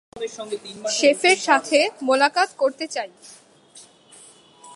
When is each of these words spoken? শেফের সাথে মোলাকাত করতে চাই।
শেফের 0.99 1.37
সাথে 1.47 1.79
মোলাকাত 2.01 2.49
করতে 2.57 2.85
চাই। 2.87 3.09